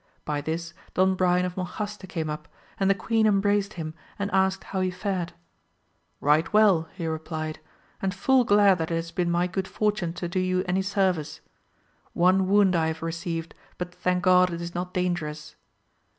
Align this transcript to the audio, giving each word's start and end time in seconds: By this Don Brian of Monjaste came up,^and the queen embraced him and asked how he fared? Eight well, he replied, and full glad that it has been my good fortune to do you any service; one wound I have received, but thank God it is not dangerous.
By 0.25 0.41
this 0.41 0.73
Don 0.95 1.13
Brian 1.13 1.45
of 1.45 1.53
Monjaste 1.53 2.09
came 2.09 2.27
up,^and 2.27 2.87
the 2.89 2.95
queen 2.95 3.27
embraced 3.27 3.73
him 3.73 3.93
and 4.17 4.31
asked 4.33 4.63
how 4.63 4.81
he 4.81 4.89
fared? 4.89 5.33
Eight 6.27 6.51
well, 6.51 6.89
he 6.95 7.05
replied, 7.05 7.59
and 8.01 8.11
full 8.11 8.43
glad 8.43 8.79
that 8.79 8.89
it 8.89 8.95
has 8.95 9.11
been 9.11 9.29
my 9.29 9.45
good 9.45 9.67
fortune 9.67 10.13
to 10.13 10.27
do 10.27 10.39
you 10.39 10.63
any 10.67 10.81
service; 10.81 11.41
one 12.13 12.47
wound 12.47 12.75
I 12.75 12.87
have 12.87 13.03
received, 13.03 13.53
but 13.77 13.93
thank 13.93 14.23
God 14.23 14.51
it 14.51 14.59
is 14.59 14.73
not 14.73 14.91
dangerous. 14.91 15.55